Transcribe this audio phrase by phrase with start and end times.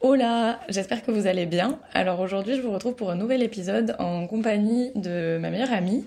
[0.00, 1.78] Hola, j'espère que vous allez bien.
[1.92, 6.04] Alors aujourd'hui, je vous retrouve pour un nouvel épisode en compagnie de ma meilleure amie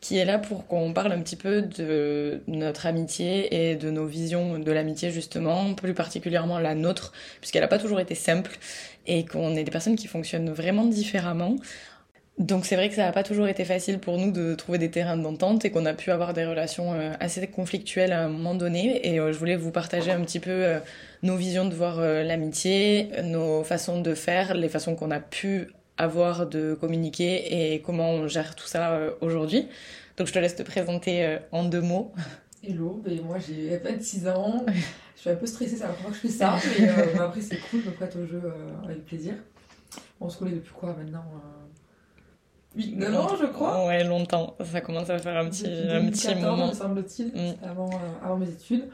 [0.00, 4.06] qui est là pour qu'on parle un petit peu de notre amitié et de nos
[4.06, 8.58] visions de l'amitié justement, plus particulièrement la nôtre, puisqu'elle n'a pas toujours été simple
[9.06, 11.56] et qu'on est des personnes qui fonctionnent vraiment différemment.
[12.38, 14.90] Donc c'est vrai que ça n'a pas toujours été facile pour nous de trouver des
[14.90, 18.54] terrains d'entente et qu'on a pu avoir des relations euh, assez conflictuelles à un moment
[18.54, 19.08] donné.
[19.08, 20.78] Et euh, je voulais vous partager un petit peu euh,
[21.22, 26.46] nos visions de voir l'amitié, nos façons de faire, les façons qu'on a pu avoir
[26.46, 29.66] de communiquer et comment on gère tout ça aujourd'hui.
[30.18, 32.12] Donc je te laisse te présenter en deux mots.
[32.62, 34.66] Hello, ben moi j'ai 26 ans,
[35.16, 37.56] je suis un peu stressée, la première fois que je fais ça, mais, après c'est
[37.70, 38.42] cool, je me prête au jeu
[38.84, 39.34] avec plaisir.
[40.20, 41.65] On se connaît depuis quoi maintenant 8,
[42.76, 43.86] 9 ans, je crois.
[43.86, 44.56] Ouais, longtemps.
[44.64, 46.68] Ça commence à faire un petit, un petit moment.
[46.68, 47.54] me semble-t-il, mm.
[47.68, 48.88] avant, euh, avant mes études.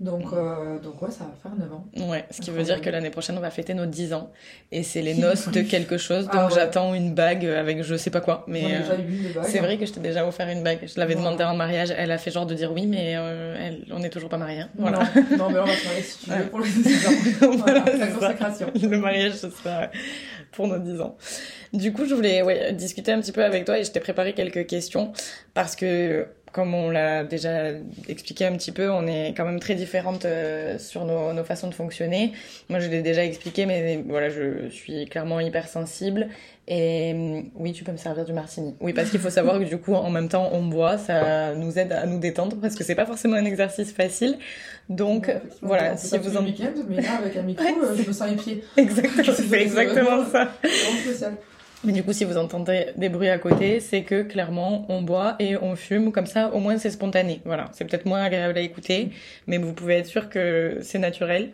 [0.00, 1.84] Donc, euh, donc ouais, ça va faire 9 ans.
[2.10, 4.30] Ouais, ce qui veut dire que l'année prochaine, on va fêter nos 10 ans.
[4.72, 6.26] Et c'est les noces de quelque chose.
[6.32, 8.44] Ah donc j'attends une bague avec je sais pas quoi.
[8.48, 10.80] Mais euh, c'est vrai que je t'ai déjà offert une bague.
[10.86, 11.92] Je l'avais demandé en mariage.
[11.94, 14.60] Elle a fait genre de dire oui, mais elle, on est toujours pas mariés.
[14.60, 14.70] Hein.
[14.78, 15.00] Voilà.
[15.36, 17.50] Non, mais on va se marier si tu veux pour les 10 ans.
[17.58, 18.70] voilà, la consécration.
[18.82, 19.90] Le mariage, ce sera
[20.52, 21.16] pour nos 10 ans.
[21.72, 24.32] Du coup, je voulais ouais, discuter un petit peu avec toi et je t'ai préparé
[24.32, 25.12] quelques questions
[25.54, 27.70] parce que comme on l'a déjà
[28.08, 31.68] expliqué un petit peu, on est quand même très différentes euh, sur nos, nos, façons
[31.68, 32.32] de fonctionner.
[32.68, 36.28] Moi, je l'ai déjà expliqué, mais voilà, je suis clairement hypersensible.
[36.66, 38.74] Et mm, oui, tu peux me servir du martini.
[38.80, 41.78] Oui, parce qu'il faut savoir que du coup, en même temps, on boit, ça nous
[41.78, 44.38] aide à nous détendre parce que c'est pas forcément un exercice facile.
[44.88, 48.30] Donc voilà, si vous en week-end, mais là avec un micro, euh, je me sens
[48.32, 48.64] épié.
[48.76, 50.52] Exactement, c'est exactement ça.
[51.82, 55.36] Mais du coup, si vous entendez des bruits à côté, c'est que clairement, on boit
[55.38, 56.12] et on fume.
[56.12, 57.40] Comme ça, au moins, c'est spontané.
[57.46, 57.70] Voilà.
[57.72, 59.12] C'est peut-être moins agréable à écouter,
[59.46, 61.52] mais vous pouvez être sûr que c'est naturel.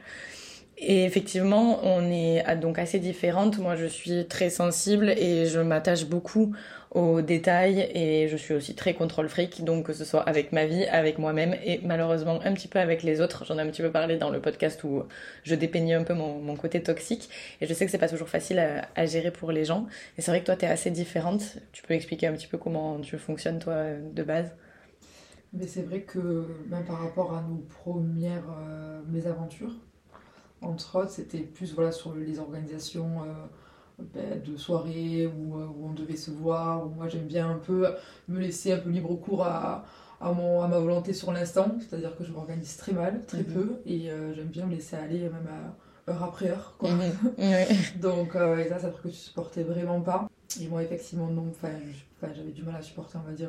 [0.79, 3.59] Et effectivement, on est donc assez différentes.
[3.59, 6.55] Moi, je suis très sensible et je m'attache beaucoup
[6.91, 10.67] aux détails et je suis aussi très contrôle fric, donc que ce soit avec ma
[10.67, 13.45] vie, avec moi-même et malheureusement un petit peu avec les autres.
[13.45, 15.03] J'en ai un petit peu parlé dans le podcast où
[15.45, 17.29] je dépeignais un peu mon, côté toxique
[17.61, 18.59] et je sais que c'est pas toujours facile
[18.95, 19.87] à, gérer pour les gens.
[20.17, 21.59] Et c'est vrai que toi, tu es assez différente.
[21.73, 23.77] Tu peux expliquer un petit peu comment tu fonctionnes toi
[24.15, 24.55] de base?
[25.53, 29.75] Mais c'est vrai que même par rapport à nos premières euh, mésaventures,
[30.67, 33.23] entre autres, c'était plus voilà, sur les organisations.
[33.23, 33.33] Euh,
[33.99, 37.87] ben, de soirées euh, où, on devait se voir, où moi j'aime bien un peu
[38.29, 39.87] me laisser un peu libre cours à,
[40.21, 43.45] à, mon, à ma volonté sur l'instant, c'est-à-dire que je m'organise très mal, très mhm.
[43.45, 46.75] peu, et euh, j'aime bien me laisser aller même à heure après heure.
[46.77, 46.91] Quoi.
[46.91, 47.63] Mhm.
[48.01, 50.29] Donc euh, et ça, c'est que tu supportais vraiment pas.
[50.61, 51.51] Et moi, effectivement, non,
[52.23, 53.49] j'avais du mal à supporter, on va dire.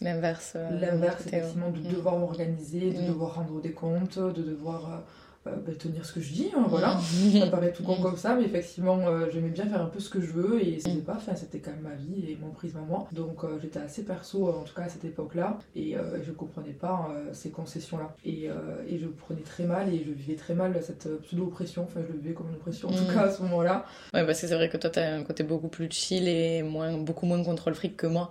[0.00, 0.56] L'inverse.
[0.80, 1.92] L'inverse, effectivement, de mhm.
[1.92, 5.04] devoir m'organiser, de devoir rendre des comptes, de devoir
[5.44, 6.98] bah, tenir ce que je dis, hein, voilà.
[7.38, 10.08] ça paraît tout con comme ça, mais effectivement, euh, j'aimais bien faire un peu ce
[10.08, 12.78] que je veux et c'était pas, enfin, c'était quand même ma vie et mon prisme
[12.78, 13.06] à moi.
[13.12, 17.10] Donc euh, j'étais assez perso, en tout cas à cette époque-là, et je comprenais pas
[17.32, 18.14] ces concessions-là.
[18.24, 18.48] Et,
[18.88, 22.18] et, je prenais très mal et je vivais très mal cette pseudo-oppression, enfin, je le
[22.20, 23.14] vivais comme une oppression en tout mm.
[23.14, 23.84] cas à ce moment-là.
[24.14, 26.96] Ouais, parce que c'est vrai que toi, t'as un côté beaucoup plus chill et moins,
[26.96, 28.30] beaucoup moins de contrôle fric que moi,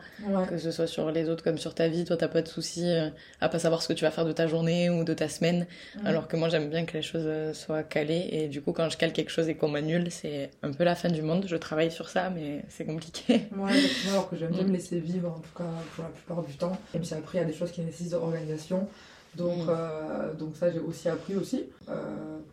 [0.49, 2.05] que ce soit sur les autres comme sur ta vie.
[2.05, 2.91] Toi, t'as pas de soucis
[3.39, 5.67] à pas savoir ce que tu vas faire de ta journée ou de ta semaine,
[6.05, 8.29] alors que moi, j'aime bien que les choses euh, soient calées.
[8.31, 10.95] Et du coup, quand je cale quelque chose et qu'on m'annule, c'est un peu la
[10.95, 11.45] fin du monde.
[11.47, 13.43] Je travaille sur ça, mais c'est compliqué.
[13.57, 13.71] Ouais,
[14.09, 14.73] alors que j'aime bien me mm.
[14.73, 16.77] laisser vivre, en tout cas pour la plupart du temps.
[16.93, 18.87] Même si après, il y a des choses qui nécessitent organisation.
[19.35, 19.69] Donc, mm.
[19.69, 21.65] euh, donc ça, j'ai aussi appris aussi.
[21.89, 21.93] Euh,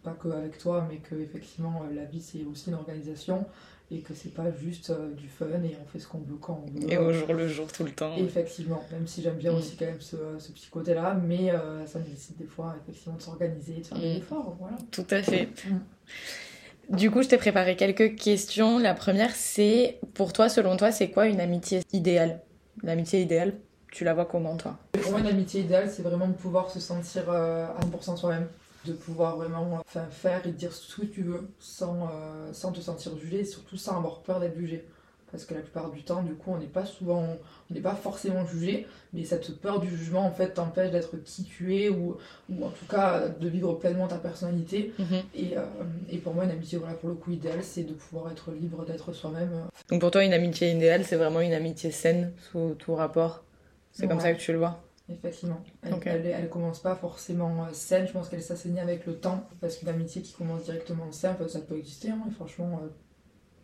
[0.02, 3.46] pas que avec toi, mais que effectivement, la vie, c'est aussi une organisation
[3.92, 6.64] et que c'est pas juste euh, du fun et on fait ce qu'on veut quand
[6.64, 6.92] on veut.
[6.92, 8.16] Et au jour le jour, tout le temps.
[8.16, 9.56] effectivement, même si j'aime bien mm.
[9.56, 13.22] aussi quand même ce, ce petit côté-là, mais euh, ça nécessite des fois effectivement de
[13.22, 14.18] s'organiser, de faire des mm.
[14.18, 14.76] efforts, voilà.
[14.90, 15.48] Tout à fait.
[15.66, 16.96] Mm.
[16.96, 18.78] Du coup, je t'ai préparé quelques questions.
[18.78, 22.40] La première, c'est pour toi, selon toi, c'est quoi une amitié idéale?
[22.82, 23.54] L'amitié idéale,
[23.92, 24.76] tu la vois comment toi?
[25.00, 28.48] Pour moi, une amitié idéale, c'est vraiment de pouvoir se sentir euh, à 100% soi-même
[28.84, 32.80] de pouvoir vraiment enfin, faire et dire ce que tu veux sans, euh, sans te
[32.80, 34.84] sentir jugé et surtout sans avoir peur d'être jugé.
[35.30, 37.36] Parce que la plupart du temps, du coup, on n'est pas souvent,
[37.70, 41.44] on n'est pas forcément jugé, mais cette peur du jugement, en fait, t'empêche d'être qui
[41.44, 42.16] tu es ou,
[42.48, 44.92] ou en tout cas de vivre pleinement ta personnalité.
[44.98, 45.22] Mhm.
[45.34, 45.62] et, euh,
[46.10, 48.84] et, pour moi, une amitié, voilà, pour le coup, idéale, c'est de pouvoir être libre
[48.84, 49.50] d'être soi-même.
[49.88, 53.44] Donc pour toi, une amitié idéale, c'est vraiment une amitié saine sous tout rapport
[53.92, 54.80] C'est comme ça que tu le vois
[55.10, 55.60] Effectivement.
[55.82, 59.76] Elle, elle, commence pas forcément euh, saine, je pense qu'elle s'assainit avec le temps, parce
[59.76, 62.88] que l'amitié qui commence directement saine, ça peut exister, hein, et franchement, euh,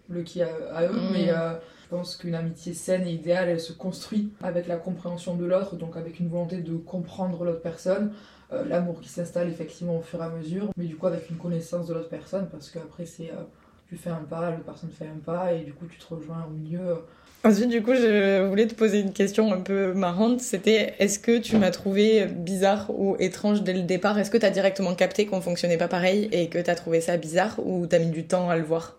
[0.09, 0.49] le qui à,
[0.83, 1.13] eux, mm.
[1.13, 1.55] mais euh,
[1.85, 5.77] je pense qu'une amitié saine et idéale, elle se construit avec la compréhension de l'autre,
[5.77, 8.13] donc avec une volonté de comprendre l'autre personne,
[8.53, 11.37] euh, l'amour qui s'installe effectivement au fur et à mesure, mais du coup avec une
[11.37, 13.43] connaissance de l'autre personne, parce qu'après c'est euh,
[13.89, 16.45] tu fais un pas, l'autre personne fait un pas, et du coup tu te rejoins
[16.49, 17.05] au milieu.
[17.47, 20.41] Ensuite, du coup, je voulais te poser une question un peu marrante.
[20.41, 24.19] C'était est-ce que tu m'as trouvé bizarre ou étrange dès le départ?
[24.19, 27.01] Est-ce que tu as directement capté qu'on fonctionnait pas pareil et que tu as trouvé
[27.01, 28.97] ça bizarre ou tu as mis du temps à le voir?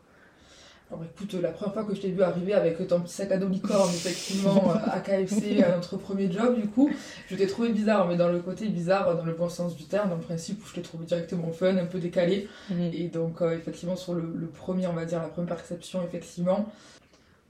[0.90, 3.38] Alors écoute, la première fois que je t'ai vu arriver avec ton petit sac à
[3.38, 6.90] dos licorne, effectivement, euh, à KFC, à notre premier job, du coup,
[7.30, 10.10] je t'ai trouvé bizarre, mais dans le côté bizarre, dans le bon sens du terme,
[10.10, 12.48] dans le principe où je t'ai trouvé directement fun, un peu décalé.
[12.70, 12.92] Mhm.
[12.94, 16.72] Et donc, euh, effectivement, sur le, premier, on va dire, la première perception, effectivement.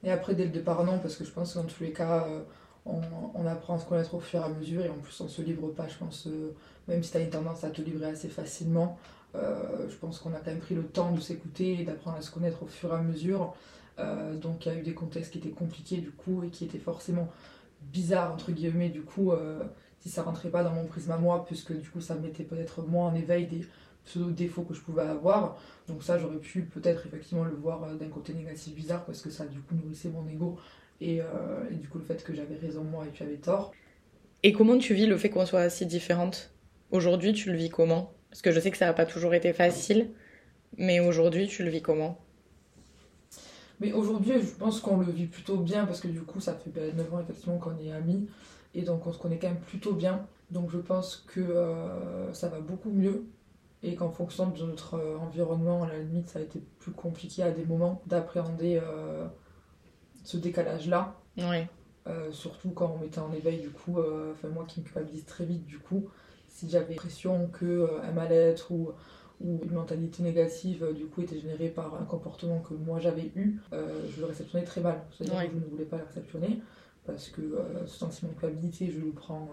[0.08, 2.26] Et après, dès le départ, non, parce que je pense que dans tous les cas,
[2.28, 2.42] euh,
[2.86, 5.42] on, apprend à se connaître au fur et à mesure, et en plus, on se
[5.44, 6.28] livre pas, je pense,
[6.88, 8.98] même si tu as une tendance à te livrer assez facilement.
[9.36, 12.22] Euh, je pense qu'on a quand même pris le temps de s'écouter et d'apprendre à
[12.22, 13.56] se connaître au fur et à mesure.
[14.00, 16.66] Euh, donc il y a eu des contextes qui étaient compliqués du coup et qui
[16.66, 17.28] étaient forcément
[17.92, 19.64] bizarres entre guillemets du coup euh,
[20.00, 22.84] si ça rentrait pas dans mon prisme à moi puisque du coup ça mettait peut-être
[22.84, 23.66] moins en éveil des
[24.08, 25.58] pseudo défauts que je pouvais avoir.
[25.88, 29.46] Donc ça j'aurais pu peut-être effectivement le voir d'un côté négatif bizarre parce que ça
[29.46, 30.58] du coup nourrissait mon ego
[31.00, 31.18] et,
[31.72, 33.72] et du coup le fait que j'avais raison moi et tu avais tort.
[34.44, 36.52] Et comment tu vis le fait qu'on soit si différentes
[36.92, 38.14] aujourd'hui tu le vis comment?
[38.30, 40.12] Parce que je sais que ça n'a pas toujours été facile,
[40.78, 42.20] mais aujourd'hui, tu le vis comment?
[43.80, 46.70] Mais aujourd'hui, je pense qu'on le vit plutôt bien, parce que du coup, ça fait
[46.70, 48.28] 9 ben, ans effectivement qu'on est amis,
[48.74, 50.26] et donc on se connaît quand même plutôt bien.
[50.52, 53.26] Donc je pense que euh, ça va beaucoup mieux,
[53.84, 57.44] et qu'en fonction de notre euh, environnement, à la limite, ça a été plus compliqué
[57.44, 59.28] à des moments d'appréhender euh,
[60.24, 61.16] ce décalage-là.
[61.38, 61.68] Oui.
[62.32, 63.98] surtout quand on mettait en éveil, du coup,
[64.32, 66.10] enfin moi qui me culpabilise très vite, du coup,
[66.58, 68.92] si j'avais l'impression qu'un euh, mal-être ou,
[69.42, 73.32] ou une mentalité négative euh, du coup était générée par un comportement que moi j'avais
[73.36, 75.04] eu, euh, je le réceptionnais très mal.
[75.12, 76.60] C'est-à-dire que je ne voulais pas le réceptionner
[77.06, 79.48] parce que ce sentiment de culpabilité, je le prends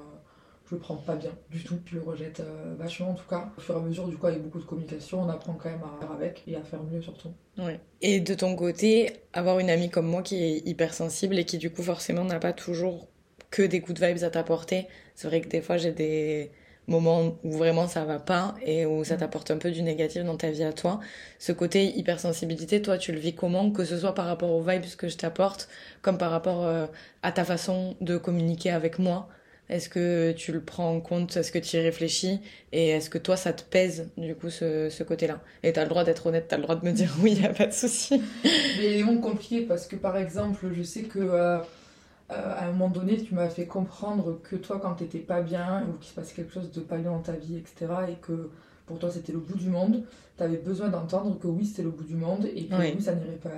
[0.67, 2.43] je le prends pas bien du tout, je le rejette
[2.79, 3.53] vachement en tout cas.
[3.57, 5.83] Au fur et à mesure, du coup, avec beaucoup de communication, on apprend quand même
[5.83, 7.33] à faire avec et à faire mieux surtout.
[7.59, 7.81] Ouais.
[8.01, 11.71] Et de ton côté, avoir une amie comme moi qui est hypersensible et qui du
[11.71, 13.09] coup forcément n'a pas toujours
[13.51, 16.51] que des coups de vibes à t'apporter, c'est vrai que des fois j'ai des
[16.87, 19.19] moments où vraiment ça va pas et où ça mm.
[19.19, 21.01] t'apporte un peu du négatif dans ta vie à toi.
[21.39, 23.71] Ce côté hypersensibilité, toi, tu le vis comment?
[23.71, 25.69] Que ce soit par rapport aux vibes que je t'apporte,
[26.03, 26.87] comme par rapport euh,
[27.23, 29.29] à ta façon de communiquer avec moi.
[29.71, 31.37] Est-ce que tu le prends en compte?
[31.37, 32.41] Est-ce que tu y réfléchis?
[32.73, 35.41] Et est-ce que toi, ça te pèse, du coup, ce, côté-là?
[35.63, 37.53] Et t'as le droit d'être honnête, t'as le droit de me dire oui, y a
[37.53, 38.23] pas de souci.
[38.45, 41.19] Mais c'est compliqué parce que, par exemple, je sais que...
[41.19, 41.59] Euh,
[42.31, 45.87] euh, à un moment donné, tu m'as fait comprendre que toi, quand t'étais pas bien,
[45.89, 48.51] ou qu'il se passait quelque chose de pas bien dans ta vie, etc., et que
[48.87, 50.05] pour toi c'était le bout du monde,
[50.37, 53.37] t'avais besoin d'entendre que oui, c'était le bout du monde, et que oui, ça n'irait
[53.37, 53.51] pas,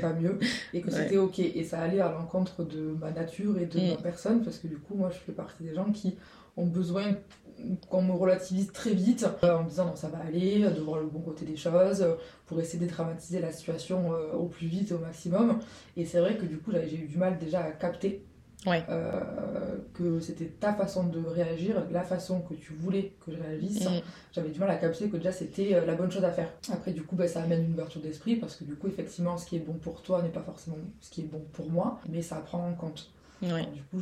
[0.00, 0.38] pas mieux,
[0.72, 1.38] et que c'était ok.
[1.38, 4.02] Et ça allait à l'encontre de ma nature et de ma mm.
[4.02, 6.16] personne, parce que du coup, moi, je fais partie des gens qui
[6.56, 7.16] ont besoin
[7.90, 11.00] qu'on me relativise très vite euh, en me disant non ça va aller, de voir
[11.00, 12.04] le bon côté des choses,
[12.46, 15.58] pour essayer de dédramatiser la situation euh, au plus vite et au maximum.
[15.96, 18.24] Et c'est vrai que du coup j'ai eu du mal déjà à capter
[18.66, 19.20] euh,
[19.94, 23.84] que c'était ta façon de réagir, la façon que tu voulais que je réagisse.
[23.84, 24.02] Mm.
[24.32, 26.48] J'avais du mal à capter que déjà c'était la bonne chose à faire.
[26.72, 29.46] Après du coup bah, ça amène une ouverture d'esprit parce que du coup effectivement ce
[29.46, 32.22] qui est bon pour toi n'est pas forcément ce qui est bon pour moi, mais
[32.22, 33.10] ça prend en compte.
[33.42, 34.00] Du coup,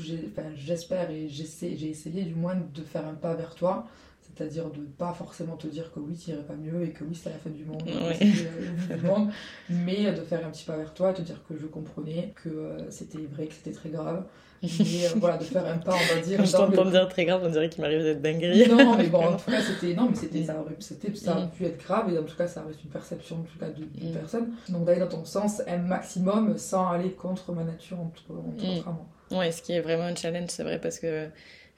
[0.55, 3.87] j'espère et j'ai essayé du moins de faire un pas vers toi,
[4.20, 7.15] c'est-à-dire de pas forcément te dire que oui, tu irais pas mieux et que oui,
[7.15, 9.31] c'était la fin du monde, du monde,
[9.70, 12.91] mais de faire un petit pas vers toi, te dire que je comprenais, que euh,
[12.91, 14.25] c'était vrai, que c'était très grave,
[14.62, 16.38] mais euh, voilà, de faire un pas, on va dire.
[16.38, 18.69] Quand je t'entends dire très grave, on dirait qu'il m'arrive d'être dinguerie.
[18.69, 20.55] Non, mais bon, en tout cas, c'était, non, mais c'était, ça
[21.14, 23.58] ça aurait pu être grave et en tout cas, ça reste une perception en tout
[23.58, 24.14] cas d'une mm.
[24.14, 24.48] personne.
[24.69, 28.94] Donc d'aller dans ton sens un maximum sans aller contre ma nature, entre, entre mm.
[29.31, 29.40] moi.
[29.40, 31.29] Ouais, ce qui est vraiment un challenge, c'est vrai, parce que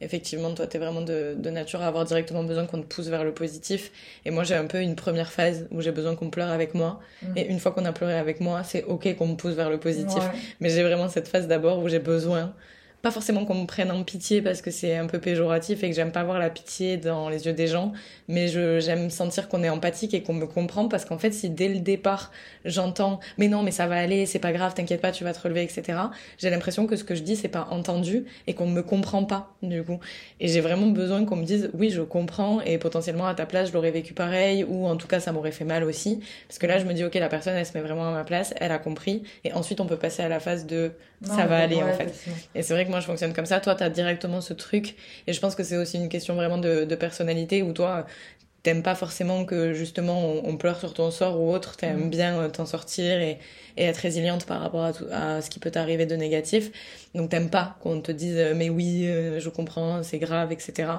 [0.03, 3.09] effectivement, toi, tu es vraiment de, de, nature à avoir directement besoin qu'on te pousse
[3.09, 3.91] vers le positif.
[4.25, 7.01] Et moi, j'ai un peu une première phase où j'ai besoin qu'on pleure avec moi.
[7.23, 7.27] Mm.
[7.37, 9.79] Et une fois qu'on a pleuré avec moi, c'est OK qu'on me pousse vers le
[9.79, 10.23] positif.
[10.61, 12.53] Mais j'ai vraiment cette phase d'abord où j'ai besoin
[13.03, 15.97] pas forcément qu'on me prenne en pitié parce que c'est un peu péjoratif et que
[15.97, 17.93] j'aime pas voir la pitié dans les yeux des gens,
[18.29, 21.69] mais j'aime sentir qu'on est empathique et qu'on me comprend parce qu'en fait, si dès
[21.69, 22.31] le départ,
[22.65, 25.41] j'entends, mais non, mais ça va aller, c'est pas grave, t'inquiète pas, tu vas te
[25.41, 25.99] relever, etc.,
[26.39, 29.53] j'ai l'impression que ce que je dis, c'est pas entendu et qu'on me comprend pas,
[29.63, 29.99] du coup.
[30.39, 33.71] Et j'ai vraiment besoin qu'on me dise, oui, je comprends et potentiellement à ta place,
[33.71, 36.21] je l'aurais vécu pareil ou en tout cas, ça m'aurait fait mal aussi.
[36.47, 38.23] Parce que là, je me dis, ok, la personne, elle se met vraiment à ma
[38.23, 40.93] place, elle a compris et ensuite, on peut passer à la phase de,
[41.23, 42.15] ça va aller, en fait.
[42.55, 43.59] Et c'est vrai que moi je fonctionne comme ça.
[43.59, 44.95] Toi, tu as directement ce truc.
[45.27, 48.07] Et je pense que c'est aussi une question vraiment de, de personnalité où toi,
[48.63, 52.11] t'aimes pas forcément que justement on, pleure sur ton sort ou autre, t'aimes mm.
[52.11, 53.39] bien euh, t'en sortir et,
[53.77, 56.71] et, être résiliente par rapport à, tout, à ce qui peut t'arriver de négatif.
[57.15, 60.91] Donc t'aimes pas qu'on te dise euh, mais oui, euh, je comprends, c'est grave, etc.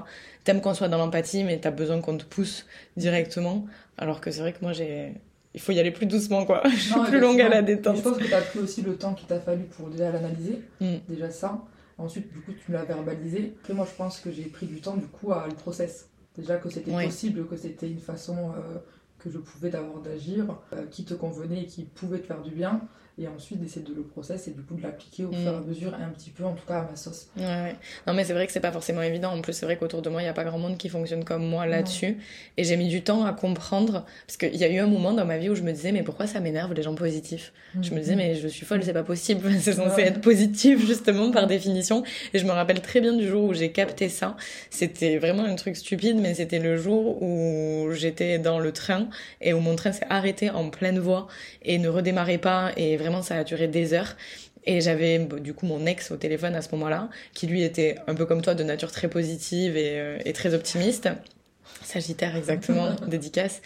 [0.44, 2.66] T'aimes qu'on soit dans l'empathie, mais t'as besoin qu'on te pousse
[2.98, 3.66] directement.
[3.98, 5.14] Alors que c'est vrai que moi j'ai
[5.56, 6.64] il faut y aller plus doucement quoi.
[6.70, 7.98] je suis plus longue à la détente.
[7.98, 10.96] Je pense que t'as pris aussi le temps qu'il t'a fallu pour déjà l'analyser, mm.
[11.08, 11.62] déjà ça.
[11.98, 13.54] Ensuite, du coup, tu l'as verbalisé.
[13.62, 16.10] Après, moi, je pense que j'ai pris du temps, du coup, à le process.
[16.36, 18.80] Déjà que c'était possible, que c'était une façon euh,
[19.20, 22.52] que je pouvais d'avoir d'agir, euh, qui te convenait et qui pouvait te faire du
[22.52, 22.82] bien
[23.20, 25.60] et ensuite d'essayer de le process et du coup de l'appliquer au fur et à
[25.60, 25.68] mm.
[25.68, 27.28] mesure et un petit peu en tout cas à ma sauce.
[27.38, 27.76] Ouais,
[28.08, 29.32] Non mais c'est vrai que c'est pas forcément évident.
[29.32, 31.24] En plus c'est vrai qu'autour de moi il y a pas grand monde qui fonctionne
[31.24, 32.18] comme moi là-dessus
[32.58, 35.26] et j'ai mis du temps à comprendre parce qu'il y a eu un moment dans
[35.26, 37.54] ma vie où je me disais mais pourquoi ça m'énerve les gens positifs?
[37.80, 38.18] Je me disais mm.
[38.18, 42.04] mais je suis folle c'est pas possible c'est censé être positif justement par définition
[42.34, 44.36] et je me rappelle très bien du jour où j'ai capté ça.
[44.72, 49.08] C'était vraiment un truc stupide mais c'était le jour où j'étais dans le train
[49.40, 51.28] et où mon train s'est arrêté en pleine voie
[51.62, 54.16] et ne redémarrait pas et vraiment ça a duré des heures.
[54.66, 58.16] Et j'avais du coup mon ex au téléphone à ce moment-là, qui lui était un
[58.16, 61.10] peu comme toi de nature très positive et, euh, et très optimiste.
[61.84, 63.62] Sagittaire exactement, dédicace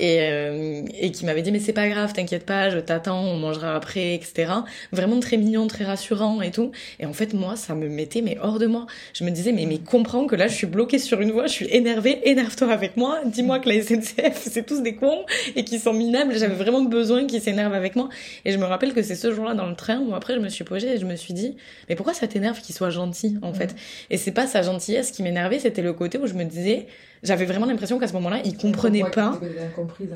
[0.00, 3.36] et, euh, et qui m'avait dit mais c'est pas grave t'inquiète pas je t'attends on
[3.36, 4.52] mangera après etc
[4.92, 6.72] vraiment très mignon très rassurant et tout.
[7.00, 8.86] Et en fait moi ça me mettait mais hors de moi.
[9.12, 11.52] Je me disais mais mais comprends que là je suis bloquée sur une voie je
[11.52, 15.24] suis énervée énerve-toi avec moi dis-moi que la SNCF c'est tous des cons
[15.56, 18.08] et qui sont minables j'avais vraiment besoin qu'ils s'énervent avec moi.
[18.44, 20.48] Et je me rappelle que c'est ce jour-là dans le train où après je me
[20.48, 21.56] suis posée et je me suis dit
[21.88, 23.74] mais pourquoi ça t'énerve qu'il soit gentil en fait?
[24.10, 26.86] Et c'est pas sa gentillesse qui m'énervait c'était le côté où je me disais
[27.24, 29.38] j'avais vraiment l'impression qu'à ce moment-là il comprenait pas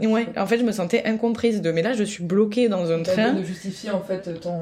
[0.03, 1.71] Ouais, en fait, je me sentais incomprise de.
[1.71, 3.33] Mais là, je suis bloquée dans un train.
[3.33, 4.61] de justifier en fait ton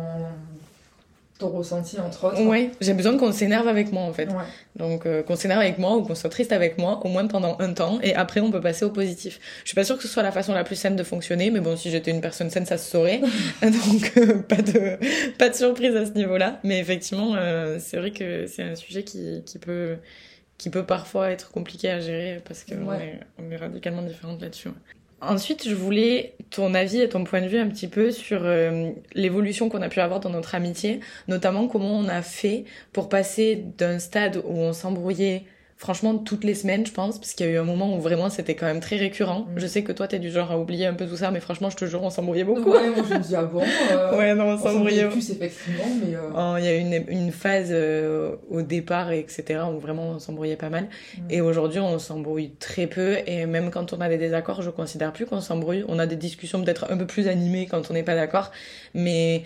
[1.38, 2.42] ton ressenti entre autres.
[2.42, 4.28] Ouais, j'ai besoin qu'on s'énerve avec moi en fait.
[4.76, 7.56] Donc euh, qu'on s'énerve avec moi ou qu'on soit triste avec moi au moins pendant
[7.60, 9.38] un temps et après on peut passer au positif.
[9.62, 11.60] Je suis pas sûre que ce soit la façon la plus saine de fonctionner mais
[11.60, 13.20] bon si j'étais une personne saine ça se saurait.
[13.62, 14.98] Donc euh, pas de
[15.36, 19.02] pas de surprise à ce niveau-là mais effectivement euh, c'est vrai que c'est un sujet
[19.02, 19.96] qui qui peut
[20.58, 24.70] qui peut parfois être compliqué à gérer parce qu'on est, on est radicalement différentes là-dessus.
[25.22, 28.90] Ensuite, je voulais ton avis et ton point de vue un petit peu sur euh,
[29.14, 33.64] l'évolution qu'on a pu avoir dans notre amitié, notamment comment on a fait pour passer
[33.78, 35.44] d'un stade où on s'embrouillait
[35.76, 38.30] franchement toutes les semaines je pense parce qu'il y a eu un moment où vraiment
[38.30, 39.40] c'était quand même très récurrent.
[39.40, 39.58] Mm.
[39.58, 41.68] je sais que toi t'es du genre à oublier un peu tout ça mais franchement
[41.68, 42.70] je te jure on s'embrouillait beaucoup.
[42.70, 46.30] Ouais moi je me dis avant euh, ouais non on s'embrouillait plus effectivement mais euh,
[46.34, 50.18] oh, il y a eu une, une phase euh, au départ etc où vraiment on
[50.18, 50.84] s'embrouillait pas mal.
[50.84, 51.20] Mm.
[51.30, 55.12] et aujourd'hui on s'embrouille très peu et même quand on a des désaccords je considère
[55.12, 55.84] plus qu'on s'embrouille.
[55.88, 58.50] On a des discussions peut-être un peu plus animées quand on n'est pas d'accord
[58.94, 59.42] mais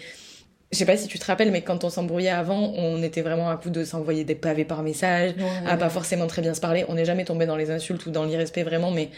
[0.73, 3.51] je sais pas si tu te rappelles, mais quand on s'embrouillait avant, on était vraiment
[3.51, 5.35] à coup de s'envoyer des pavés par message,
[5.67, 6.85] à pas forcément très bien se parler.
[6.89, 9.11] On n'est jamais tombé dans les insultes ou dans l'irrespect vraiment, mais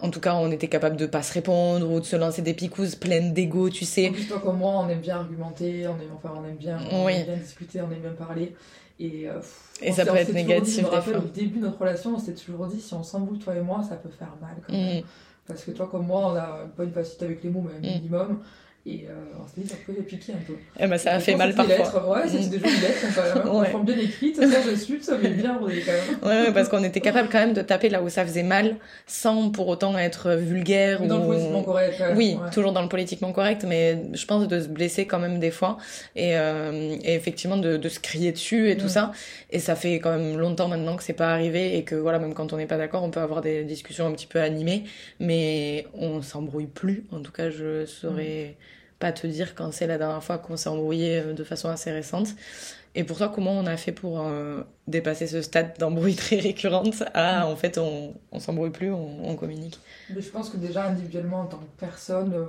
[0.00, 2.54] en tout cas, on était capable de pas se répondre ou de se lancer des
[2.54, 4.08] picouses pleines d'ego, tu sais.
[4.08, 7.08] En toi comme moi, on aime bien argumenter, on aime, enfin, on aime bien, on
[7.08, 8.54] aime bien discuter, on aime bien parler.
[8.98, 9.40] Et, euh,
[9.82, 10.76] et ça peut être négatif.
[10.76, 13.38] je me rappelle, au début de notre relation, on s'est toujours dit si on s'embrouille,
[13.38, 15.00] toi et moi, ça peut faire mal quand même.
[15.00, 15.04] Mm.
[15.46, 17.98] Parce que toi comme moi, on a pas une facilité avec les mots, mais un
[17.98, 18.38] mm.
[18.86, 20.52] Et euh, on s'est dit, ça pouvait piquer un peu.
[20.78, 21.74] Eh ben, ça a fait mal parfois.
[21.74, 23.82] Lettres, ouais, c'est des jolies lettres, enfin, ouais.
[23.82, 26.44] bien écrites, sans insulte, mais bien rodées quand même.
[26.44, 28.76] Ouais, parce qu'on était capable quand même de taper là où ça faisait mal,
[29.06, 31.02] sans pour autant être vulgaire.
[31.02, 31.06] Ou...
[31.06, 32.02] Dans le politiquement correct.
[32.14, 35.50] Oui, toujours dans le politiquement correct, mais je pense de se blesser quand même des
[35.50, 35.78] fois.
[36.14, 39.12] Et, euh, et effectivement, de, de, se crier dessus et tout ça.
[39.50, 42.34] Et ça fait quand même longtemps maintenant que c'est pas arrivé et que voilà, même
[42.34, 44.84] quand on n'est pas d'accord, on peut avoir des discussions un petit peu animées,
[45.20, 47.06] mais on s'embrouille plus.
[47.12, 48.56] En tout cas, je saurais
[49.04, 51.90] pas te dire quand c'est la dernière fois qu'on s'est embrouillé euh, de façon assez
[51.90, 52.28] récente.
[52.94, 57.02] Et pour toi, comment on a fait pour euh, dépasser ce stade d'embrouille très récurrente?
[57.12, 61.40] À en fait on, on s'embrouille plus, on, communique Mais Je pense que déjà individuellement
[61.42, 62.46] en tant que personne, euh,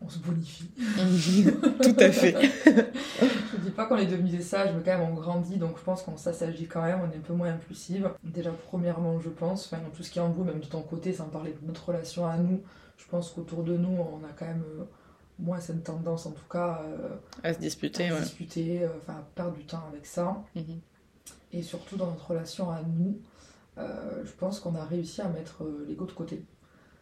[0.00, 0.70] on se bonifie.
[1.82, 2.36] Tout à fait.
[2.66, 5.82] je dis pas qu'on est devenu des sages, mais quand même on grandit, donc je
[5.82, 8.08] pense qu'on s'agit quand même, on est un peu moins impulsive.
[8.22, 11.24] Déjà premièrement, je pense, enfin tout ce qui est embrouille, même de ton côté, sans
[11.24, 12.60] parler de notre relation à nous,
[12.98, 14.62] je pense qu'autour de nous, on a quand même
[15.42, 17.08] moi, c'est une tendance en tout cas euh,
[17.42, 20.42] à se disputer, à disputer, euh, enfin à perdre du temps avec ça.
[20.54, 20.80] Mhm.
[21.52, 23.18] Et surtout dans notre relation à nous,
[23.76, 26.42] euh, je pense qu'on a réussi à mettre l'ego de côté.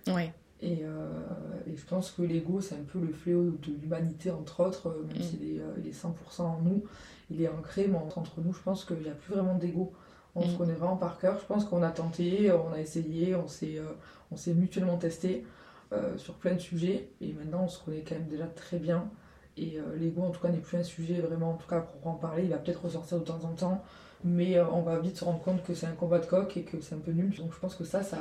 [0.08, 0.32] Ouais.
[0.62, 4.94] Et, et, je pense que l'ego, c'est un peu le fléau de l'humanité, entre autres,
[5.08, 5.22] même mhm.
[5.22, 6.84] s'il est, il est 100% en nous,
[7.30, 9.92] il est ancré, mais entre nous, je pense qu'il n'y a plus vraiment d'ego.
[10.34, 10.58] On se mhm.
[10.58, 11.38] connaît vraiment par cœur.
[11.40, 15.46] Je pense qu'on a tenté, on a essayé, on s'est mutuellement testé.
[15.92, 17.08] Euh, sur plein de sujets.
[17.20, 19.10] Et maintenant, on se connaît quand même déjà très bien.
[19.56, 22.06] Et euh, l'ego, en tout cas, n'est plus un sujet vraiment, en tout cas, pour
[22.06, 22.44] en parler.
[22.44, 23.82] Il va peut-être ressortir de temps en temps.
[24.22, 26.62] Mais euh, on va vite se rendre compte que c'est un combat de coq et
[26.62, 27.34] que c'est un peu nul.
[27.36, 28.18] Donc je pense que ça, ça,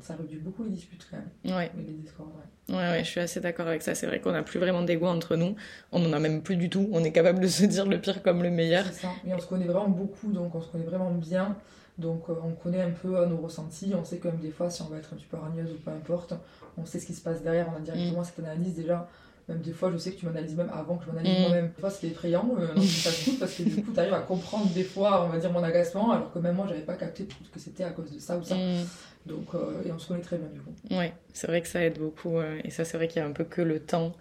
[0.00, 1.56] ça réduit beaucoup les disputes quand même.
[1.56, 1.70] Ouais.
[1.78, 2.74] Et les discords, ouais.
[2.74, 3.94] Ouais, ouais, je suis assez d'accord avec ça.
[3.94, 5.54] C'est vrai qu'on n'a plus vraiment d'ego entre nous.
[5.92, 6.88] On n'en a même plus du tout.
[6.90, 8.84] On est capable de se dire le pire comme le meilleur.
[8.86, 9.10] C'est ça.
[9.24, 11.56] Et on se connaît vraiment beaucoup, donc on se connaît vraiment bien.
[11.98, 13.92] Donc euh, on connaît un peu euh, nos ressentis.
[13.98, 15.76] On sait quand même des fois si on va être un petit peu ragneuse ou
[15.76, 16.34] peu importe.
[16.76, 17.68] On sait ce qui se passe derrière.
[17.72, 19.08] On a directement cette analyse déjà.
[19.48, 21.42] Même des fois, je sais que tu m'analyses même avant que je m'analyse Mm.
[21.42, 21.70] moi-même.
[21.74, 24.12] Des fois, c'était effrayant, euh, non, ça te coûte parce que du coup, tu arrives
[24.12, 26.96] à comprendre des fois, on va dire, mon agacement, alors que même moi, j'avais pas
[26.96, 28.56] capté que c'était à cause de ça ou ça.
[28.56, 28.84] Mm.
[29.26, 30.72] Donc, euh, et on se connaît très bien du coup.
[30.90, 32.38] Ouais, c'est vrai que ça aide beaucoup.
[32.38, 34.12] euh, et ça, c'est vrai qu'il y a un peu que le temps.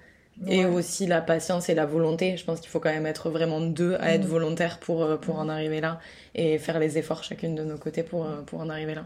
[0.48, 2.36] Et aussi la patience et la volonté.
[2.38, 4.30] Je pense qu'il faut quand même être vraiment deux à être Mm.
[4.30, 6.00] volontaires pour, euh, pour en arriver là.
[6.36, 9.06] Et faire les efforts chacune de nos côtés pour, euh, pour en arriver là.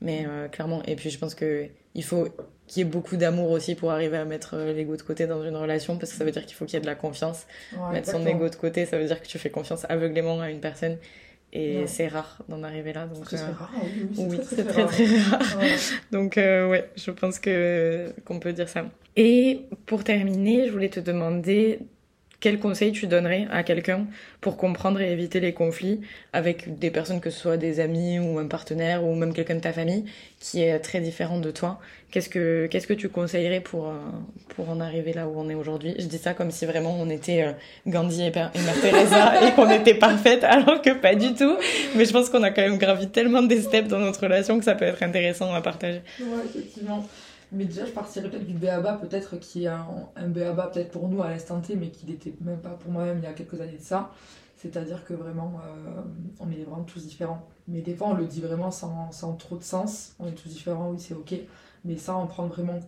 [0.00, 0.82] Mais euh, clairement.
[0.86, 2.28] Et puis je pense que il faut
[2.68, 5.56] qu'il y ait beaucoup d'amour aussi pour arriver à mettre l'ego de côté dans une
[5.56, 5.96] relation.
[5.98, 7.46] Parce que ça veut dire qu'il faut qu'il y ait de la confiance.
[7.72, 10.50] Ouais, Mettre son ego de côté, ça veut dire que tu fais confiance aveuglément à
[10.50, 10.96] une personne.
[11.52, 13.06] Et c'est rare d'en arriver là.
[13.06, 15.38] Donc, Ce serait euh, rare, oui, oui, c'est oui, très, c'est très, très rare.
[15.38, 15.58] très rare.
[15.58, 15.76] Ouais.
[16.12, 18.84] Donc euh, ouais, je pense que qu'on peut dire ça.
[19.16, 21.80] Et pour terminer, je voulais te demander
[22.40, 24.06] quel conseil tu donnerais à quelqu'un
[24.40, 26.00] pour comprendre et éviter les conflits
[26.32, 29.60] avec des personnes que ce soit des amis ou un partenaire ou même quelqu'un de
[29.60, 30.04] ta famille
[30.38, 31.80] qui est très différent de toi?
[32.10, 33.98] Qu'est-ce que qu'est-ce que tu conseillerais pour euh,
[34.54, 35.94] pour en arriver là où on est aujourd'hui?
[35.98, 37.52] Je dis ça comme si vraiment on était euh,
[37.86, 41.56] Gandhi et Mère Teresa et qu'on était parfaite alors que pas du tout.
[41.96, 44.64] Mais je pense qu'on a quand même gravi tellement des steps dans notre relation que
[44.64, 46.00] ça peut être intéressant à partager.
[46.20, 47.06] Ouais, effectivement.
[47.52, 49.86] Mais déjà, je partirais peut-être du BABA, peut-être qui est un,
[50.16, 53.18] un BABA peut-être pour nous à l'instant T, mais qui n'était même pas pour moi-même
[53.18, 54.10] il y a quelques années de ça.
[54.56, 56.02] C'est-à-dire que vraiment, euh,
[56.40, 57.46] on est vraiment tous différents.
[57.68, 60.14] Mais des fois, on le dit vraiment sans, sans trop de sens.
[60.18, 61.34] On est tous différents, oui, c'est ok.
[61.84, 62.80] Mais ça, en prendre vraiment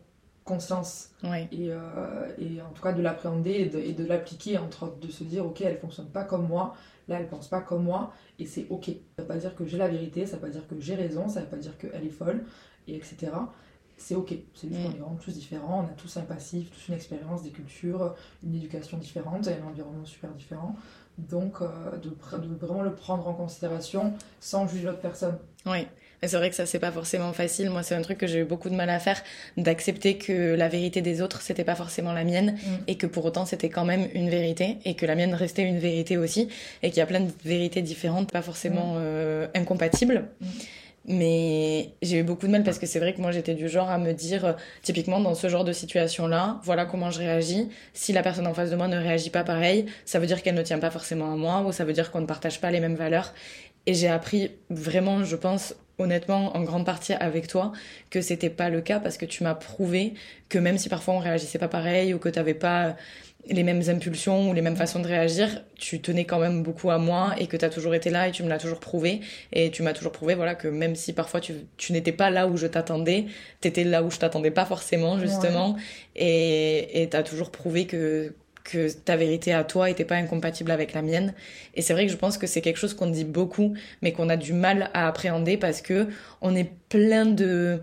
[0.44, 5.10] conscience et, euh, et en tout cas de l'appréhender et de, l'appliquer, entre autres, de
[5.10, 6.74] se dire ok, elle fonctionne pas comme moi,
[7.08, 8.86] là elle pense pas comme moi, et c'est ok.
[8.86, 11.28] Ça veut pas dire que j'ai la vérité, ça veut pas dire que j'ai raison,
[11.28, 12.44] ça veut pas dire qu'elle est folle,
[12.88, 13.32] et etc.
[14.02, 14.84] C'est ok, c'est juste Mm.
[14.84, 18.14] qu'on est vraiment tous différents, on a tous un passif, tous une expérience, des cultures,
[18.42, 20.74] une éducation différente et un environnement super différent.
[21.18, 21.66] Donc euh,
[21.98, 22.10] de,
[22.58, 25.36] vraiment le prendre en considération sans juger l'autre personne.
[25.66, 25.86] Oui,
[26.22, 27.68] mais c'est vrai que ça c'est pas forcément facile.
[27.68, 29.20] Moi, c'est un truc que j'ai eu beaucoup de mal à faire,
[29.58, 32.76] d'accepter que la vérité des autres c'était pas forcément la mienne Mm.
[32.86, 35.78] et que pour autant c'était quand même une vérité et que la mienne restait une
[35.78, 36.48] vérité aussi
[36.82, 40.28] et qu'il y a plein de vérités différentes, pas forcément euh, incompatibles.
[40.40, 40.46] Mm.
[41.12, 43.90] Mais j'ai eu beaucoup de mal parce que c'est vrai que moi j'étais du genre
[43.90, 47.68] à me dire, euh, typiquement dans ce genre de situation-là, voilà comment je réagis.
[47.94, 50.54] Si la personne en face de moi ne réagit pas pareil, ça veut dire qu'elle
[50.54, 52.78] ne tient pas forcément à moi ou ça veut dire qu'on ne partage pas les
[52.78, 53.34] mêmes valeurs.
[53.86, 57.72] Et j'ai appris vraiment, je pense, honnêtement, en grande partie avec toi,
[58.10, 60.14] que c'était pas le cas parce que tu m'as prouvé
[60.48, 62.94] que même si parfois on réagissait pas pareil ou que t'avais pas
[63.48, 66.98] les mêmes impulsions ou les mêmes façons de réagir, tu tenais quand même beaucoup à
[66.98, 69.20] moi et que t'as toujours été là et tu me l'as toujours prouvé.
[69.52, 72.46] Et tu m'as toujours prouvé, voilà, que même si parfois tu, tu n'étais pas là
[72.46, 73.26] où je t'attendais,
[73.60, 75.76] t'étais là où je t'attendais pas forcément, justement.
[76.16, 80.92] Et, et t'as toujours prouvé que, que ta vérité à toi était pas incompatible avec
[80.92, 81.34] la mienne.
[81.74, 84.28] Et c'est vrai que je pense que c'est quelque chose qu'on dit beaucoup, mais qu'on
[84.28, 86.08] a du mal à appréhender parce que
[86.40, 87.80] on est plein de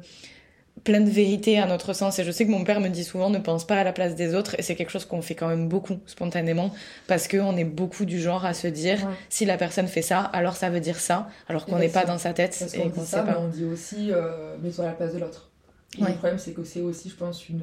[0.88, 3.30] plein de vérités à notre sens et je sais que mon père me dit souvent
[3.30, 5.48] ne pense pas à la place des autres et c'est quelque chose qu'on fait quand
[5.50, 6.74] même beaucoup spontanément
[7.08, 9.14] parce que on est beaucoup du genre à se dire Ouais.
[9.30, 12.18] si la personne fait ça alors ça veut dire ça alors qu'on n'est pas dans
[12.18, 14.88] sa tête Parce et qu'on qu'on sait mais pas on dit aussi euh, mets-toi à
[14.88, 15.50] la place de l'autre.
[16.00, 16.08] Ouais.
[16.10, 17.62] Le problème, c'est que c'est aussi, je pense, une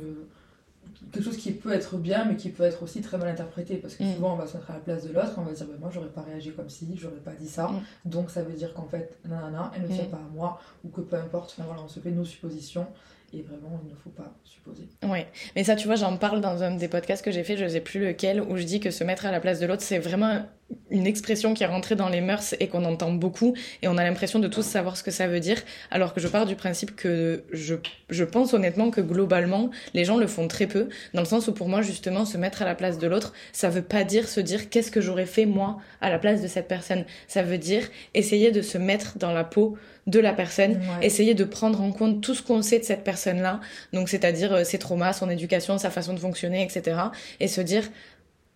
[1.12, 3.76] quelque chose qui peut être bien, mais qui peut être aussi très mal interprété.
[3.76, 4.14] Parce que Mm.
[4.14, 5.90] souvent, on va se mettre à la place de l'autre, on va dire bah, moi,
[5.92, 7.68] j'aurais pas réagi comme si, j'aurais pas dit ça.
[7.68, 7.82] Mm.
[8.10, 10.08] Donc, ça veut dire qu'en fait, nanana, elle ne tient Mm.
[10.10, 11.54] pas à moi, ou que peu importe.
[11.56, 12.86] Enfin, voilà, on se fait nos suppositions.
[13.32, 14.88] Et vraiment, il ne faut pas supposer.
[15.02, 17.66] Ouais, mais ça, tu vois, j'en parle dans un des podcasts que j'ai fait, je
[17.66, 19.98] sais plus lequel, où je dis que se mettre à la place de l'autre, c'est
[19.98, 20.42] vraiment
[20.90, 24.04] une expression qui est rentrée dans les mœurs et qu'on entend beaucoup, et on a
[24.04, 26.94] l'impression de tous savoir ce que ça veut dire, alors que je pars du principe
[26.96, 27.74] que je,
[28.10, 31.52] je pense honnêtement que globalement, les gens le font très peu, dans le sens où
[31.52, 34.40] pour moi, justement, se mettre à la place de l'autre, ça veut pas dire se
[34.40, 37.04] dire qu'est-ce que j'aurais fait moi à la place de cette personne.
[37.28, 41.06] Ça veut dire essayer de se mettre dans la peau de la personne, Ouais.
[41.06, 43.60] essayer de prendre en compte tout ce qu'on sait de cette personne-là,
[43.94, 46.98] donc c'est-à-dire euh, ses traumas, son éducation, sa façon de fonctionner, etc.
[47.40, 47.84] Et se dire,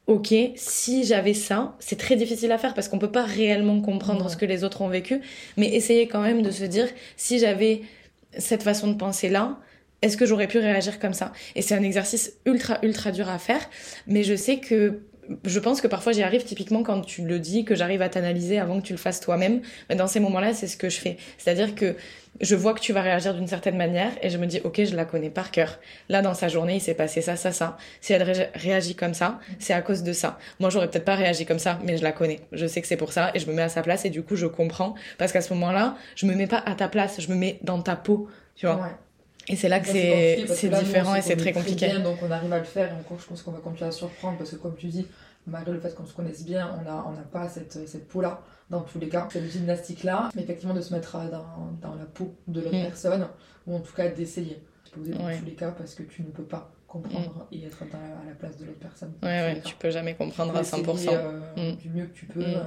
[0.08, 4.24] ok, si j'avais ça, c'est très difficile à faire parce qu'on peut pas réellement comprendre
[4.24, 4.30] Ouais.
[4.32, 5.20] ce que les autres ont vécu,
[5.56, 7.82] mais essayer quand même de se dire, si j'avais
[8.36, 9.58] cette façon de penser-là,
[10.02, 11.32] est-ce que j'aurais pu réagir comme ça?
[11.56, 13.68] Et c'est un exercice ultra, ultra dur à faire,
[14.06, 15.00] mais je sais que
[15.44, 18.58] je pense que parfois j'y arrive typiquement quand tu le dis, que j'arrive à t'analyser
[18.58, 19.60] avant que tu le fasses toi-même.
[19.88, 21.16] Mais dans ces moments-là, c'est ce que je fais.
[21.36, 21.96] C'est-à-dire que
[22.40, 24.94] je vois que tu vas réagir d'une certaine manière et je me dis, ok, je
[24.94, 25.78] la connais par cœur.
[26.08, 27.76] Là, dans sa journée, il s'est passé ça, ça, ça.
[28.00, 30.38] Si elle ré- réagit comme ça, c'est à cause de ça.
[30.60, 32.40] Moi, j'aurais peut-être pas réagi comme ça, mais je la connais.
[32.52, 34.22] Je sais que c'est pour ça et je me mets à sa place et du
[34.22, 34.94] coup, je comprends.
[35.18, 37.80] Parce qu'à ce moment-là, je me mets pas à ta place, je me mets dans
[37.82, 38.76] ta peau, tu vois.
[38.76, 38.88] Ouais.
[39.48, 41.86] Et c'est là que c'est différent et c'est très compliqué.
[41.86, 43.92] bien, donc on arrive à le faire et encore je pense qu'on va continuer à
[43.92, 45.06] surprendre parce que comme tu dis,
[45.46, 48.40] malgré le fait qu'on se connaisse bien, on n'a on a pas cette, cette peau-là
[48.70, 52.34] dans tous les cas, cette gymnastique-là, mais effectivement de se mettre dans, dans la peau
[52.46, 52.82] de l'autre mm.
[52.82, 53.26] personne
[53.66, 54.62] ou en tout cas d'essayer.
[54.92, 57.54] Poser dans tous les cas parce que tu ne peux pas comprendre mm.
[57.54, 59.12] et être à la place de l'autre personne.
[59.22, 61.08] Ouais, ouais, tu peux jamais comprendre à 100%.
[61.08, 61.76] Euh, mm.
[61.76, 62.42] Du mieux que tu peux.
[62.42, 62.62] Euh,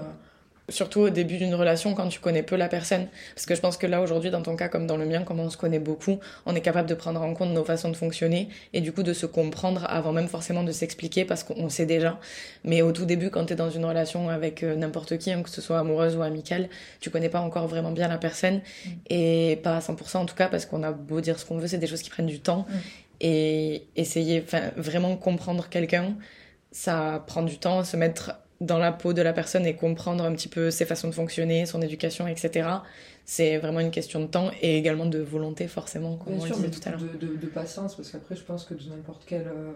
[0.70, 3.08] surtout au début d'une relation quand tu connais peu la personne.
[3.36, 5.40] Parce que je pense que là aujourd'hui, dans ton cas comme dans le mien, comme
[5.40, 8.50] on se connaît beaucoup, on est capable de prendre en compte nos façons de fonctionner
[8.74, 12.20] et du coup de se comprendre avant même forcément de s'expliquer parce qu'on sait déjà.
[12.64, 15.42] Mais au tout début, quand tu es dans une relation avec euh, n'importe qui, hein,
[15.44, 16.70] que ce soit amoureuse ou amicale,
[17.00, 18.90] tu connais pas encore vraiment bien la personne mm.
[19.10, 21.68] et pas à 100% en tout cas parce qu'on a beau dire ce qu'on veut,
[21.68, 22.74] c'est des choses qui prennent du temps mm.
[23.22, 26.16] et essayer, enfin vraiment comprendre quelqu'un,
[26.72, 30.32] ça prend du temps, se mettre dans la peau de la personne et comprendre un
[30.34, 32.70] petit peu ses façons de fonctionner, son éducation, etc.
[33.26, 36.60] C'est vraiment une question de temps et également de volonté, forcément, comme Bien on sûr,
[36.60, 37.00] mais tout à l'heure.
[37.02, 39.74] De, de, de, patience, parce qu'après, je pense que dans n'importe quelle euh,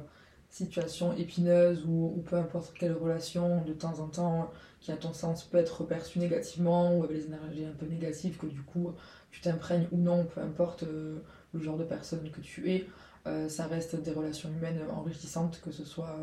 [0.51, 5.13] situation épineuse ou, ou, peu importe quelle relation, de temps en temps, qui à ton
[5.13, 8.93] sens peut être perçue négativement ou avec des énergies un peu négatives, que du coup,
[9.31, 11.17] tu t'imprègnes ou non, peu importe euh,
[11.55, 12.85] le genre de personne que tu es,
[13.25, 16.15] euh, ça reste des relations humaines enrichissantes, que ce soit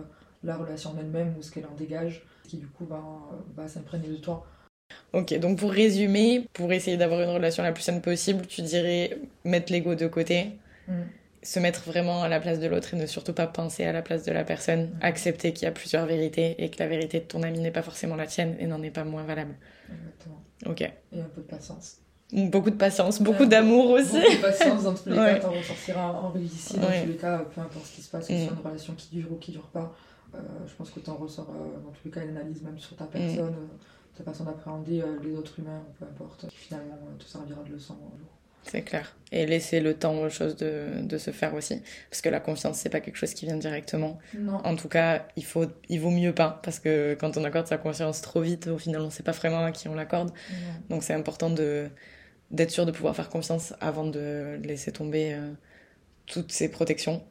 [0.44, 3.02] la relation en elle-même ou ce qu'elle en dégage qui du coup va,
[3.56, 4.46] va s'imprégner de toi.
[5.12, 9.18] Ok, donc pour résumer, pour essayer d'avoir une relation la plus saine possible, tu dirais
[9.44, 11.02] mettre l'ego de côté, mm.
[11.42, 14.02] se mettre vraiment à la place de l'autre et ne surtout pas penser à la
[14.02, 14.98] place de la personne, mm.
[15.02, 17.82] accepter qu'il y a plusieurs vérités et que la vérité de ton ami n'est pas
[17.82, 19.54] forcément la tienne et n'en est pas moins valable.
[19.90, 20.42] Exactement.
[20.66, 20.80] Ok.
[20.80, 21.98] Et un peu de patience.
[22.32, 24.18] Beaucoup de patience, beaucoup d'amour aussi.
[24.18, 27.44] Beaucoup de patience, dans tous les cas, t'en ressortiras en réussite, dans tous les cas,
[27.54, 28.58] peu importe ce qui se passe, que ce soit mm.
[28.58, 29.94] une relation qui dure ou qui dure pas.
[30.34, 32.78] Euh, je pense que tu en ressors euh, dans tous les cas une analyse même
[32.78, 33.54] sur ta personne, mm.
[33.54, 37.94] euh, ta façon d'appréhender les autres humains, peu importe, qui finalement te servira de leçon
[37.94, 38.28] un jour.
[38.64, 39.16] C'est clair.
[39.32, 41.82] Et laisser le temps aux choses de, de, se faire aussi.
[42.08, 44.20] Parce que la confiance, c'est pas quelque chose qui vient directement.
[44.38, 44.60] Non.
[44.64, 46.60] En tout cas, il, faut, il vaut mieux pas.
[46.62, 49.64] Parce que quand on accorde sa confiance trop vite, au final, on sait pas vraiment
[49.64, 50.30] à qui on l'accorde.
[50.90, 51.88] Donc c'est important de,
[52.52, 55.36] d'être sûr de pouvoir faire confiance avant de laisser tomber
[56.26, 57.24] toutes ces protections.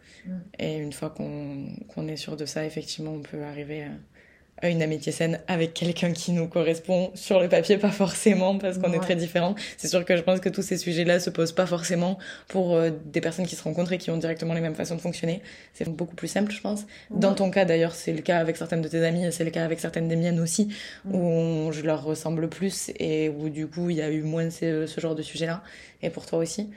[0.60, 5.12] Et une fois qu'on est sûr de ça, effectivement, on peut arriver à, une amitié
[5.12, 9.16] saine avec quelqu'un qui nous correspond sur le papier, pas forcément, parce qu'on est très
[9.16, 9.56] différents.
[9.76, 12.92] C'est sûr que je pense que tous ces sujets-là se posent pas forcément pour euh,
[13.06, 15.42] des personnes qui se rencontrent et qui ont directement les mêmes façons de fonctionner.
[15.74, 16.86] C'est beaucoup plus simple, je pense.
[17.10, 19.66] Dans ton cas, d'ailleurs, c'est le cas avec certaines de tes amies, c'est le cas
[19.66, 20.68] avec certaines des miennes aussi,
[21.12, 24.86] où je leur ressemble plus et où du coup, il y a eu moins ce,
[24.86, 25.64] ce genre de sujet-là.
[26.04, 26.70] Et pour toi aussi.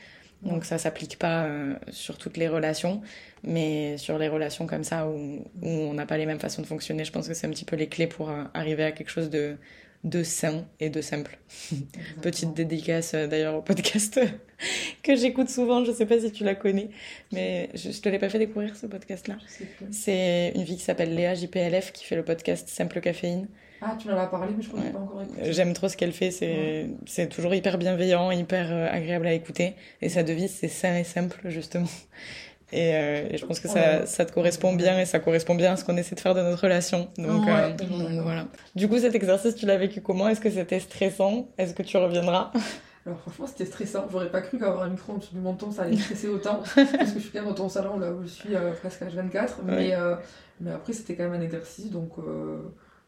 [0.45, 3.01] Donc ça s'applique pas euh, sur toutes les relations,
[3.43, 6.67] mais sur les relations comme ça où, où on n'a pas les mêmes façons de
[6.67, 9.11] fonctionner, je pense que c'est un petit peu les clés pour euh, arriver à quelque
[9.11, 9.57] chose de,
[10.05, 11.39] de sain et de simple.
[12.23, 14.21] Petite dédicace euh, d'ailleurs au podcast
[15.03, 16.91] que j'écoute souvent, je sais pas si tu la connais,
[17.33, 19.39] mais je, je te l'ai pas fait découvrir ce podcast-là.
[19.91, 23.49] C'est une fille qui s'appelle Léa JPLF qui fait le podcast Simple Caféine.
[23.87, 25.53] Ah, tu m'en as parlé, mais je crois que pas encore écouté.
[25.53, 29.75] J'aime trop ce qu'elle fait, c'est c'est toujours hyper bienveillant, hyper euh, agréable à écouter.
[30.01, 31.89] Et sa devise, c'est sain et simple, justement.
[32.73, 35.75] Et, euh, et je pense que ça, ça te correspond bien et ça correspond bien
[35.75, 37.11] à ce qu'on essaie de faire de notre relation.
[37.19, 38.47] Donc, euh, donc voilà.
[38.75, 40.29] Du coup, cet exercice, tu l'as vécu comment?
[40.29, 41.49] Est-ce que c'était stressant?
[41.59, 42.53] Est-ce que tu reviendras?
[43.07, 45.83] Alors franchement c'était stressant, j'aurais pas cru qu'avoir un micro en dessous du menton ça
[45.83, 48.29] allait stresser autant, parce que je suis quand même dans ton salon là où je
[48.29, 49.93] suis presque à 24, mais,
[50.59, 52.13] mais après c'était quand même un exercice donc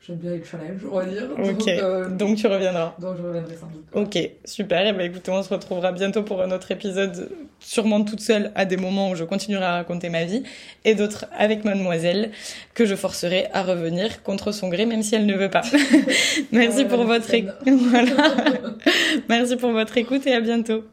[0.06, 1.24] J'aime bien les challenges, on va dire.
[1.36, 2.94] Ok, euh, donc, tu reviendras.
[3.00, 3.86] Donc je reviendrai sans doute.
[3.92, 4.86] Ok, super.
[4.86, 8.52] Et eh ben, écoutez, on se retrouvera bientôt pour un autre épisode, sûrement toute seule,
[8.54, 10.44] à des moments où je continuerai à raconter ma vie,
[10.84, 12.30] et d'autres avec mademoiselle,
[12.74, 15.62] que je forcerai à revenir contre son gré, même si elle ne veut pas.
[16.52, 17.54] Merci pour votre écoute.
[17.66, 18.12] voilà.
[19.28, 20.84] Merci pour votre écoute et à bientôt.